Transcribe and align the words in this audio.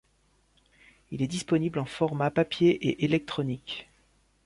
Il 1.11 1.21
est 1.21 1.27
disponible 1.27 1.77
en 1.77 1.85
formats 1.85 2.31
papier 2.31 2.71
et 2.87 3.05
électronique. 3.05 3.87